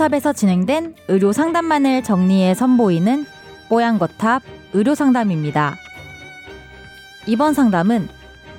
뽀양거탑에서 0.00 0.32
진행된 0.32 0.94
의료 1.08 1.32
상담만을 1.32 2.02
정리해 2.02 2.54
선보이는 2.54 3.26
뽀양거탑 3.68 4.42
의료 4.72 4.94
상담입니다. 4.94 5.76
이번 7.26 7.52
상담은 7.52 8.08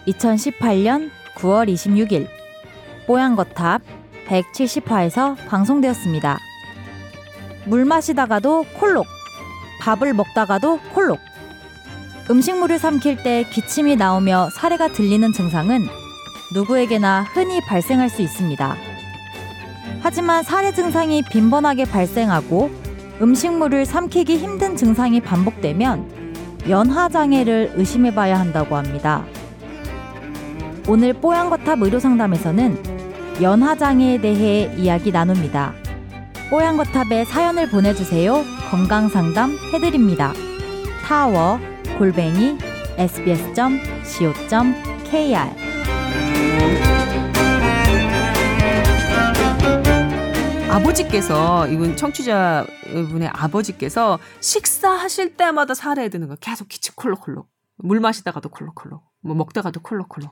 2018년 0.08 1.09
9월 1.36 1.68
26일 1.68 2.27
뽀양거탑 3.08 3.82
170화에서 4.27 5.36
방송되었습니다. 5.48 6.38
물 7.66 7.85
마시다가도 7.85 8.66
콜록, 8.76 9.08
밥을 9.82 10.13
먹다가도 10.13 10.80
콜록. 10.94 11.20
음식물을 12.30 12.77
삼킬 12.77 13.23
때 13.23 13.46
기침이 13.52 13.96
나오며 13.96 14.49
사례가 14.52 14.90
들리는 14.90 15.34
증상은 15.34 15.88
누구에게나 16.54 17.23
흔히 17.34 17.60
발생할 17.66 18.10
수 18.12 18.21
있습니다. 18.21 18.91
하지만 20.02 20.44
사례 20.44 20.72
증상이 20.72 21.23
빈번하게 21.23 21.86
발생하고 21.86 22.72
음식물을 23.22 23.86
삼키기 23.86 24.38
힘든 24.38 24.76
증상이 24.76 25.22
반복되면 25.22 26.22
연하 26.70 27.08
장애를 27.08 27.74
의심해 27.76 28.14
봐야 28.14 28.40
한다고 28.40 28.76
합니다. 28.76 29.24
오늘 30.88 31.14
뽀얀거탑 31.14 31.82
의료상담에서는 31.82 33.02
연하 33.41 33.76
장애에 33.76 34.20
대해 34.20 34.74
이야기 34.76 35.12
나눕니다. 35.12 35.74
뽀얀거탑에 36.49 37.26
사연을 37.26 37.70
보내주세요. 37.70 38.43
건강상담 38.70 39.55
해드립니다. 39.74 40.34
타워 41.05 41.60
골뱅이 41.98 42.58
sbs.co.kr 42.98 43.82
아버지께서 50.72 51.68
이분 51.68 51.98
청취자분의 51.98 53.27
아버지께서 53.34 54.20
식사하실 54.40 55.36
때마다 55.36 55.74
살해야 55.74 56.08
되는 56.08 56.30
거 56.30 56.36
계속 56.38 56.70
기침 56.70 56.94
콜록콜록 56.96 57.50
물 57.77 58.00
마시다가도 58.00 58.48
콜록콜록 58.48 59.04
뭐 59.22 59.36
먹다가도 59.36 59.82
콜록콜록 59.82 60.32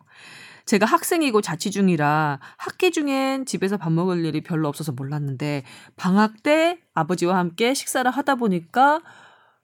제가 0.65 0.85
학생이고 0.85 1.41
자취 1.41 1.71
중이라 1.71 2.39
학기 2.57 2.91
중엔 2.91 3.47
집에서 3.47 3.75
밥 3.75 3.91
먹을 3.91 4.23
일이 4.23 4.39
별로 4.41 4.69
없어서 4.69 4.93
몰랐는데 4.93 5.63
방학 5.97 6.41
때 6.41 6.79
아버지와 6.93 7.37
함께 7.37 7.73
식사를 7.73 8.09
하다 8.09 8.35
보니까 8.35 9.01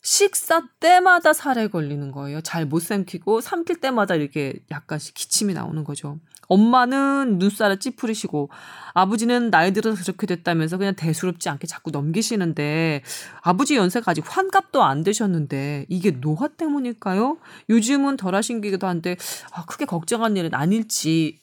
식사 0.02 0.62
때마다 0.80 1.34
살에 1.34 1.68
걸리는 1.68 2.12
거예요. 2.12 2.42
잘 2.42 2.66
못 2.66 2.82
삼키고 2.82 3.42
삼킬 3.42 3.80
때마다 3.80 4.16
이렇게 4.16 4.54
약간씩 4.72 5.16
기침이 5.16 5.54
나오는 5.54 5.84
거죠. 5.84 6.20
엄마는 6.48 7.38
눈살을 7.40 7.80
찌푸리시고 7.80 8.50
아버지는 8.94 9.52
나이 9.52 9.74
들어서 9.74 10.02
그렇게 10.04 10.28
됐다면서 10.28 10.78
그냥 10.78 10.96
대수롭지 10.96 11.50
않게 11.50 11.68
자꾸 11.68 11.92
넘기시는데 11.92 13.04
아버지 13.42 13.76
연세가 13.76 14.12
아직 14.12 14.24
환갑도 14.26 14.84
안 14.84 15.04
되셨는데 15.04 15.86
이게 15.90 16.12
노화 16.12 16.48
때문일까요? 16.48 17.38
요즘은 17.70 18.18
덜 18.18 18.36
하신 18.36 18.62
기도 18.62 18.88
한데 18.88 19.18
아, 19.52 19.66
크게 19.66 19.86
걱정한 19.86 20.38
일은 20.38 20.54
아닐지 20.54 21.40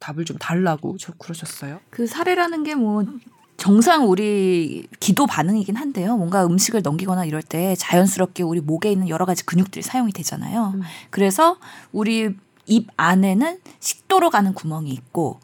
답을 0.00 0.24
좀 0.24 0.36
달라고 0.38 0.96
저 0.98 1.12
그러셨어요. 1.14 1.80
그 1.90 2.06
사례라는 2.06 2.64
게뭐 2.64 3.04
정상 3.56 4.08
우리 4.08 4.86
기도 5.00 5.26
반응이긴 5.26 5.76
한데요. 5.76 6.16
뭔가 6.16 6.44
음식을 6.44 6.82
넘기거나 6.82 7.24
이럴 7.24 7.42
때 7.42 7.74
자연스럽게 7.76 8.42
우리 8.42 8.60
목에 8.60 8.90
있는 8.90 9.08
여러 9.08 9.24
가지 9.24 9.46
근육들이 9.46 9.82
사용이 9.82 10.12
되잖아요. 10.12 10.72
음. 10.74 10.82
그래서 11.10 11.56
우리 11.92 12.34
입 12.66 12.88
안에는 12.96 13.58
식도로 13.80 14.30
가는 14.30 14.54
구멍이 14.54 14.90
있고 14.90 15.40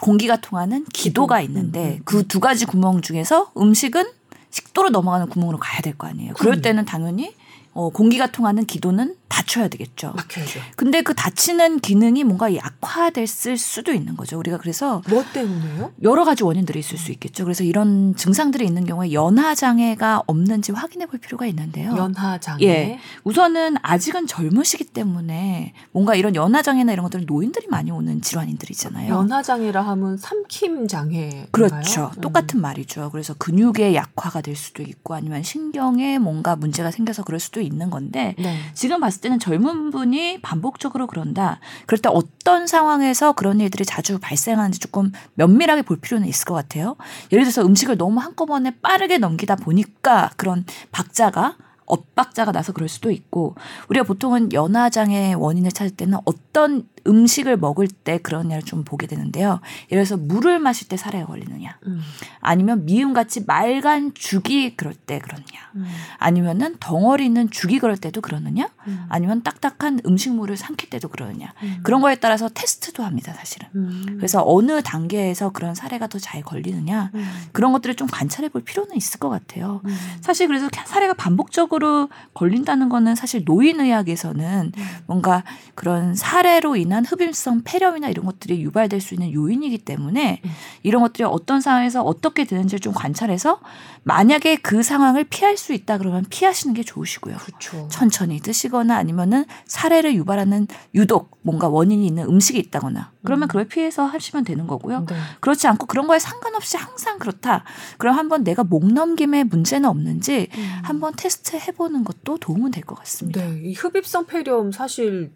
공기가 0.00 0.36
통하는 0.36 0.84
기도가 0.92 1.40
있는데 1.42 1.80
음, 1.80 1.86
음, 1.90 1.96
음. 1.98 2.02
그두 2.04 2.40
가지 2.40 2.64
구멍 2.66 3.02
중에서 3.02 3.52
음식은 3.56 4.04
식도로 4.50 4.90
넘어가는 4.90 5.28
구멍으로 5.28 5.58
가야 5.58 5.80
될 5.80 5.94
거 5.96 6.06
아니에요. 6.08 6.34
그럴 6.34 6.60
때는 6.60 6.84
당연히 6.84 7.34
어, 7.74 7.90
공기가 7.90 8.26
통하는 8.26 8.64
기도는 8.66 9.16
닫혀야 9.32 9.68
되겠죠. 9.68 10.12
막혀야죠. 10.14 10.60
근데 10.76 11.00
그 11.00 11.14
닫히는 11.14 11.80
기능이 11.80 12.22
뭔가 12.22 12.54
약화됐을 12.54 13.56
수도 13.56 13.92
있는 13.92 14.14
거죠. 14.14 14.38
우리가 14.38 14.58
그래서 14.58 15.02
뭐 15.08 15.24
때문에요? 15.32 15.92
여러 16.02 16.24
가지 16.24 16.44
원인들이 16.44 16.78
있을 16.78 16.98
수 16.98 17.12
있겠죠. 17.12 17.44
그래서 17.44 17.64
이런 17.64 18.14
증상들이 18.14 18.66
있는 18.66 18.84
경우에 18.84 19.12
연하 19.12 19.54
장애가 19.54 20.24
없는지 20.26 20.72
확인해 20.72 21.06
볼 21.06 21.18
필요가 21.18 21.46
있는데요. 21.46 21.94
연하 21.96 22.38
장애. 22.38 22.62
예. 22.62 22.98
우선은 23.24 23.76
아직은 23.80 24.26
젊으시기 24.26 24.84
때문에 24.84 25.72
뭔가 25.92 26.14
이런 26.14 26.34
연하 26.34 26.60
장애나 26.60 26.92
이런 26.92 27.04
것들은 27.04 27.24
노인들이 27.26 27.68
많이 27.68 27.90
오는 27.90 28.20
질환인들이잖아요. 28.20 29.14
연하 29.14 29.42
장애라 29.42 29.80
하면 29.80 30.18
삼킴 30.18 30.88
장애. 30.88 31.48
그렇죠. 31.52 32.10
음. 32.16 32.20
똑같은 32.20 32.60
말이죠. 32.60 33.08
그래서 33.10 33.32
근육의 33.32 33.94
약화가 33.94 34.42
될 34.42 34.56
수도 34.56 34.82
있고 34.82 35.14
아니면 35.14 35.42
신경에 35.42 36.18
뭔가 36.18 36.54
문제가 36.54 36.90
생겨서 36.90 37.24
그럴 37.24 37.40
수도 37.40 37.61
있는 37.62 37.90
건데 37.90 38.34
네. 38.38 38.58
지금 38.74 39.00
봤을 39.00 39.20
때는 39.20 39.38
젊은 39.38 39.90
분이 39.90 40.42
반복적으로 40.42 41.06
그런다. 41.06 41.60
그럴 41.86 41.98
때 41.98 42.08
어떤 42.12 42.66
상황에서 42.66 43.32
그런 43.32 43.60
일들이 43.60 43.84
자주 43.84 44.18
발생하는지 44.18 44.78
조금 44.78 45.12
면밀하게 45.34 45.82
볼 45.82 45.98
필요는 45.98 46.28
있을 46.28 46.44
것 46.44 46.54
같아요. 46.54 46.96
예를 47.30 47.44
들어서 47.44 47.64
음식을 47.66 47.96
너무 47.96 48.20
한꺼번에 48.20 48.72
빠르게 48.82 49.18
넘기다 49.18 49.56
보니까 49.56 50.30
그런 50.36 50.64
박자가 50.90 51.56
엇박자가 51.86 52.52
나서 52.52 52.72
그럴 52.72 52.88
수도 52.88 53.10
있고 53.10 53.54
우리가 53.88 54.04
보통은 54.04 54.52
연화장애 54.52 55.34
원인을 55.34 55.72
찾을 55.72 55.94
때는 55.94 56.18
어떤 56.24 56.88
음식을 57.06 57.56
먹을 57.58 57.86
때 57.88 58.18
그러냐를 58.18 58.62
좀 58.62 58.84
보게 58.84 59.06
되는데요. 59.06 59.60
예를 59.90 60.04
들어서 60.04 60.16
물을 60.16 60.58
마실 60.58 60.88
때 60.88 60.96
살에 60.96 61.22
걸리느냐, 61.24 61.78
음. 61.86 62.00
아니면 62.40 62.86
미음같이 62.86 63.44
맑은 63.46 64.14
죽이 64.14 64.76
그럴 64.76 64.94
때 64.94 65.18
그러느냐, 65.18 65.70
음. 65.76 65.86
아니면은 66.18 66.76
덩어리 66.80 67.26
있는 67.26 67.50
죽이 67.50 67.78
그럴 67.78 67.96
때도 67.96 68.20
그러느냐, 68.20 68.68
음. 68.86 69.04
아니면 69.08 69.42
딱딱한 69.42 70.00
음식물을 70.06 70.56
삼킬 70.56 70.88
때도 70.90 71.08
그러느냐 71.08 71.52
음. 71.62 71.80
그런 71.82 72.00
거에 72.00 72.14
따라서 72.14 72.48
테스트도 72.48 73.02
합니다, 73.02 73.32
사실은. 73.34 73.68
음. 73.74 74.04
그래서 74.16 74.42
어느 74.46 74.82
단계에서 74.82 75.50
그런 75.50 75.74
사례가 75.74 76.06
더 76.06 76.22
잘 76.22 76.40
걸리느냐 76.42 77.10
음. 77.14 77.30
그런 77.50 77.72
것들을 77.72 77.96
좀 77.96 78.06
관찰해 78.06 78.48
볼 78.48 78.62
필요는 78.62 78.96
있을 78.96 79.18
것 79.18 79.28
같아요. 79.28 79.82
사실 80.20 80.46
그래서 80.46 80.68
사례가 80.86 81.14
반복적으로 81.14 82.10
걸린다는 82.34 82.88
거는 82.88 83.16
사실 83.16 83.42
노인의학에서는 83.44 84.72
뭔가 85.06 85.42
그런 85.74 86.14
사례로 86.14 86.76
인한 86.76 86.91
인한 86.92 87.06
흡입성 87.06 87.62
폐렴이나 87.64 88.10
이런 88.10 88.26
것들이 88.26 88.60
유발될 88.62 89.00
수 89.00 89.14
있는 89.14 89.32
요인이기 89.32 89.78
때문에 89.78 90.42
음. 90.44 90.50
이런 90.82 91.00
것들이 91.00 91.24
어떤 91.24 91.62
상황에서 91.62 92.02
어떻게 92.02 92.44
되는지를 92.44 92.80
좀 92.80 92.92
관찰해서 92.92 93.60
만약에 94.02 94.56
그 94.56 94.82
상황을 94.82 95.24
피할 95.24 95.56
수 95.56 95.72
있다 95.72 95.96
그러면 95.96 96.26
피하시는 96.28 96.74
게 96.74 96.82
좋으시고요. 96.82 97.36
그렇죠. 97.38 97.88
천천히 97.90 98.40
드시거나 98.40 98.94
아니면은 98.96 99.46
사례를 99.66 100.14
유발하는 100.16 100.66
유독 100.94 101.38
뭔가 101.40 101.68
원인이 101.68 102.06
있는 102.06 102.24
음식이 102.24 102.58
있다거나 102.58 103.12
그러면 103.24 103.46
음. 103.46 103.48
그걸 103.48 103.64
피해서 103.64 104.04
하시면 104.04 104.44
되는 104.44 104.66
거고요. 104.66 105.06
네. 105.08 105.16
그렇지 105.40 105.66
않고 105.68 105.86
그런 105.86 106.06
거에 106.06 106.18
상관없이 106.18 106.76
항상 106.76 107.18
그렇다. 107.18 107.64
그럼 107.96 108.18
한번 108.18 108.44
내가 108.44 108.64
목 108.64 108.86
넘김에 108.92 109.44
문제는 109.44 109.88
없는지 109.88 110.48
음. 110.54 110.78
한번 110.82 111.14
테스트 111.16 111.56
해보는 111.56 112.04
것도 112.04 112.36
도움은 112.36 112.70
될 112.70 112.82
것 112.82 112.96
같습니다. 112.98 113.40
네, 113.40 113.60
이 113.62 113.74
흡입성 113.74 114.26
폐렴 114.26 114.72
사실 114.72 115.30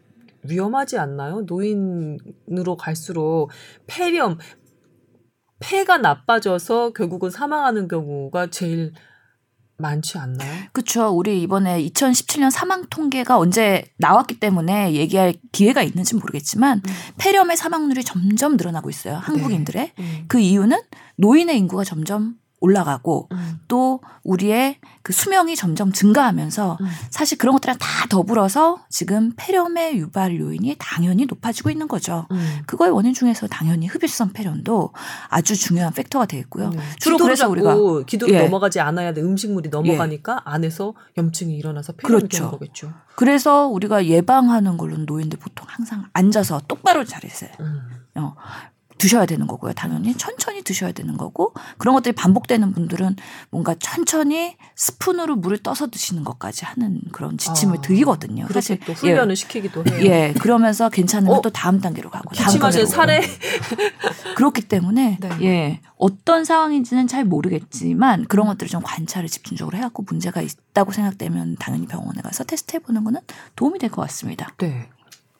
위험하지 0.48 0.98
않나요? 0.98 1.42
노인으로 1.42 2.76
갈수록 2.78 3.50
폐렴, 3.86 4.38
폐가 5.60 5.98
나빠져서 5.98 6.92
결국은 6.92 7.30
사망하는 7.30 7.88
경우가 7.88 8.48
제일 8.48 8.92
많지 9.78 10.18
않나요? 10.18 10.64
그렇죠. 10.72 11.08
우리 11.08 11.42
이번에 11.42 11.82
2017년 11.84 12.50
사망 12.50 12.86
통계가 12.88 13.38
언제 13.38 13.84
나왔기 13.98 14.40
때문에 14.40 14.94
얘기할 14.94 15.34
기회가 15.52 15.82
있는지 15.82 16.14
모르겠지만 16.14 16.78
음. 16.78 16.92
폐렴의 17.18 17.56
사망률이 17.56 18.04
점점 18.04 18.56
늘어나고 18.56 18.88
있어요. 18.88 19.16
한국인들의. 19.16 19.92
네. 19.96 20.02
음. 20.02 20.24
그 20.28 20.38
이유는 20.38 20.80
노인의 21.18 21.58
인구가 21.58 21.84
점점 21.84 22.36
올라가고 22.66 23.28
음. 23.32 23.58
또 23.68 24.00
우리의 24.24 24.78
그 25.02 25.12
수명이 25.12 25.54
점점 25.54 25.92
증가하면서 25.92 26.78
음. 26.80 26.86
사실 27.10 27.38
그런 27.38 27.54
것들이랑 27.54 27.78
다 27.78 28.06
더불어서 28.08 28.84
지금 28.90 29.32
폐렴의 29.36 29.96
유발 29.98 30.38
요인이 30.38 30.76
당연히 30.78 31.26
높아지고 31.26 31.70
있는 31.70 31.86
거죠. 31.86 32.26
음. 32.32 32.58
그거의 32.66 32.90
원인 32.90 33.14
중에서 33.14 33.46
당연히 33.46 33.86
흡입성 33.86 34.32
폐렴도 34.32 34.92
아주 35.28 35.56
중요한 35.56 35.92
팩터가 35.92 36.26
되겠고요. 36.26 36.70
네. 36.70 36.78
주로 36.98 37.18
그래서 37.18 37.48
우리가 37.48 37.76
기도로 38.06 38.32
예. 38.32 38.42
넘어가지 38.42 38.80
않아야 38.80 39.14
돼 39.14 39.20
음식물이 39.22 39.70
넘어가니까 39.70 40.32
예. 40.32 40.38
안에서 40.44 40.94
염증이 41.16 41.56
일어나서 41.56 41.92
폐렴이 41.92 42.20
그렇죠. 42.20 42.36
되는 42.38 42.50
거겠죠. 42.50 42.92
그래서 43.14 43.66
우리가 43.68 44.06
예방하는 44.06 44.76
걸로는 44.76 45.06
노인들 45.06 45.38
보통 45.38 45.66
항상 45.68 46.06
앉아서 46.12 46.62
똑바로 46.68 47.04
자리세요. 47.04 47.50
음. 47.60 47.80
어, 48.16 48.34
드셔야 48.98 49.26
되는 49.26 49.46
거고요. 49.46 49.72
당연히 49.74 50.14
천천히 50.14 50.62
드셔야 50.62 50.92
되는 50.92 51.16
거고 51.16 51.52
그런 51.78 51.94
것들이 51.94 52.14
반복되는 52.14 52.72
분들은 52.72 53.16
뭔가 53.50 53.74
천천히 53.78 54.56
스푼으로 54.74 55.36
물을 55.36 55.58
떠서 55.58 55.88
드시는 55.88 56.24
것까지 56.24 56.64
하는 56.64 57.00
그런 57.12 57.36
지침을 57.38 57.78
아, 57.78 57.80
드리거든요. 57.80 58.46
사실 58.52 58.78
또 58.80 58.92
훈련을 58.92 59.30
예, 59.32 59.34
시키기도 59.34 59.84
해요. 59.88 60.00
예, 60.04 60.34
그러면서 60.38 60.88
괜찮으면 60.88 61.36
어? 61.38 61.42
또 61.42 61.50
다음 61.50 61.80
단계로 61.80 62.10
가고 62.10 62.34
다음 62.34 62.46
기침하신 62.46 62.86
사례 62.86 63.20
그렇기 64.36 64.62
때문에 64.62 65.18
네. 65.20 65.30
예 65.42 65.80
어떤 65.96 66.44
상황인지는 66.44 67.06
잘 67.06 67.24
모르겠지만 67.24 68.26
그런 68.26 68.46
것들을 68.46 68.68
좀 68.68 68.82
관찰을 68.82 69.28
집중적으로 69.28 69.76
해갖고 69.78 70.04
문제가 70.06 70.42
있다고 70.42 70.92
생각되면 70.92 71.56
당연히 71.58 71.86
병원에 71.86 72.20
가서 72.22 72.44
테스트해 72.44 72.80
보는 72.80 73.04
거는 73.04 73.20
도움이 73.56 73.78
될 73.78 73.90
것 73.90 74.02
같습니다. 74.02 74.52
네. 74.58 74.88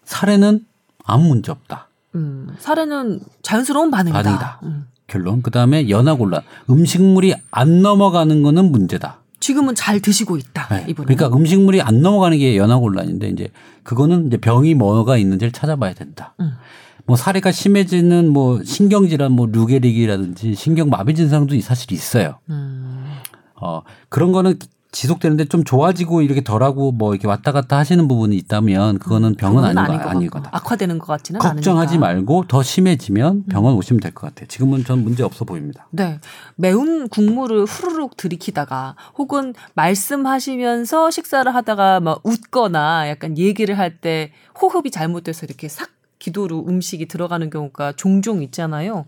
사례는 0.04 0.64
아무 1.04 1.28
문제 1.28 1.50
없다. 1.52 1.85
음, 2.16 2.48
사례는 2.58 3.20
자연스러운 3.42 3.90
반응이다. 3.90 4.22
반응이다. 4.22 4.60
음. 4.64 4.86
결론. 5.06 5.42
그 5.42 5.50
다음에 5.50 5.88
연하곤란. 5.88 6.42
음식물이 6.68 7.34
안 7.50 7.82
넘어가는 7.82 8.42
거는 8.42 8.72
문제다. 8.72 9.20
지금은 9.38 9.74
잘 9.74 10.00
드시고 10.00 10.36
있다. 10.36 10.66
네. 10.68 10.86
이분은. 10.88 11.14
그러니까 11.14 11.36
음식물이 11.36 11.80
안 11.82 12.00
넘어가는 12.00 12.36
게 12.38 12.56
연하곤란인데 12.56 13.28
이제 13.28 13.48
그거는 13.84 14.26
이제 14.26 14.38
병이 14.38 14.74
뭐가 14.74 15.16
있는지를 15.16 15.52
찾아봐야 15.52 15.94
된다. 15.94 16.34
음. 16.40 16.52
뭐 17.04 17.16
사례가 17.16 17.52
심해지는 17.52 18.28
뭐 18.30 18.64
신경질환 18.64 19.30
뭐 19.30 19.46
루게릭이라든지 19.46 20.54
신경마비 20.56 21.14
증상도 21.14 21.58
사실 21.60 21.92
있어요. 21.92 22.40
음. 22.50 23.04
어 23.60 23.82
그런 24.08 24.32
거는 24.32 24.58
지속되는데 25.00 25.44
좀 25.46 25.62
좋아지고 25.62 26.22
이렇게 26.22 26.42
덜하고 26.42 26.90
뭐 26.90 27.12
이렇게 27.12 27.28
왔다 27.28 27.52
갔다 27.52 27.76
하시는 27.76 28.08
부분이 28.08 28.34
있다면 28.38 28.98
그거는 28.98 29.34
병은 29.34 29.62
아닌 29.62 29.78
아닌 29.78 30.30
거. 30.30 30.38
거다. 30.38 30.48
악화되는 30.56 30.98
것 30.98 31.06
같지는 31.06 31.38
걱정하지 31.38 31.96
않으니까. 31.96 32.06
말고 32.06 32.44
더 32.48 32.62
심해지면 32.62 33.44
병원 33.44 33.74
오시면 33.74 34.00
될 34.00 34.14
것 34.14 34.28
같아요. 34.28 34.46
지금은 34.48 34.84
전 34.86 35.04
문제 35.04 35.22
없어 35.22 35.44
보입니다. 35.44 35.86
네. 35.90 36.18
매운 36.54 37.08
국물을 37.10 37.66
후루룩 37.66 38.16
들이키다가 38.16 38.96
혹은 39.18 39.52
말씀하시면서 39.74 41.10
식사를 41.10 41.54
하다가 41.54 42.00
막 42.00 42.20
웃거나 42.24 43.10
약간 43.10 43.36
얘기를 43.36 43.76
할 43.78 43.96
때 44.00 44.32
호흡이 44.60 44.90
잘못돼서 44.90 45.44
이렇게 45.46 45.68
싹 45.68 45.90
기도로 46.18 46.64
음식이 46.68 47.06
들어가는 47.06 47.50
경우가 47.50 47.92
종종 47.92 48.42
있잖아요. 48.42 49.04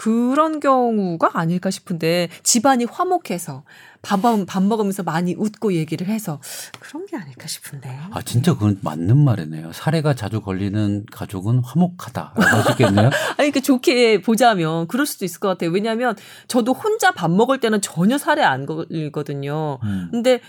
그런 0.00 0.60
경우가 0.60 1.32
아닐까 1.34 1.70
싶은데 1.70 2.30
집안이 2.42 2.86
화목해서 2.86 3.64
밥, 4.00 4.20
밥 4.46 4.62
먹으면서 4.62 5.02
많이 5.02 5.34
웃고 5.34 5.74
얘기를 5.74 6.06
해서 6.06 6.40
그런 6.78 7.04
게 7.04 7.18
아닐까 7.18 7.46
싶은데. 7.46 7.98
아 8.10 8.22
진짜 8.22 8.54
그건 8.54 8.78
맞는 8.80 9.18
말이네요. 9.18 9.72
사례가 9.74 10.14
자주 10.14 10.40
걸리는 10.40 11.04
가족은 11.12 11.58
화목하다라고 11.58 12.40
하시겠네요. 12.40 13.10
아니, 13.36 13.50
그 13.50 13.60
좋게 13.60 14.22
보자면 14.22 14.86
그럴 14.86 15.04
수도 15.04 15.26
있을 15.26 15.38
것 15.38 15.48
같아요. 15.48 15.68
왜냐하면 15.68 16.16
저도 16.48 16.72
혼자 16.72 17.10
밥 17.10 17.30
먹을 17.30 17.60
때는 17.60 17.82
전혀 17.82 18.16
살에 18.16 18.42
안 18.42 18.64
걸리거든요. 18.64 19.80
음. 19.82 20.08
근데 20.10 20.40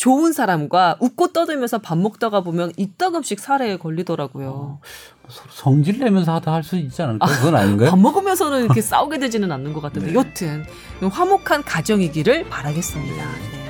좋은 0.00 0.32
사람과 0.32 0.96
웃고 0.98 1.34
떠들면서 1.34 1.76
밥 1.76 1.98
먹다가 1.98 2.40
보면 2.40 2.72
이따금씩 2.78 3.38
살에 3.38 3.76
걸리더라고요. 3.76 4.78
서로 5.28 5.48
성질 5.52 5.98
내면서 5.98 6.32
하다 6.36 6.54
할 6.54 6.62
수 6.62 6.76
있지 6.76 7.02
않을까요? 7.02 7.30
그건 7.36 7.54
아닌가요? 7.54 7.90
밥 7.90 7.98
먹으면서는 7.98 8.64
이렇게 8.64 8.80
싸우게 8.80 9.18
되지는 9.18 9.52
않는 9.52 9.74
것 9.74 9.82
같은데 9.82 10.06
네. 10.06 10.14
여튼 10.14 10.64
화목한 11.02 11.64
가정이기를 11.64 12.48
바라겠습니다. 12.48 13.14
네. 13.14 13.60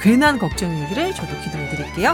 괜한 0.00 0.40
걱정이기를 0.40 1.14
저도 1.14 1.28
기도해 1.44 1.70
드릴게요. 1.76 2.12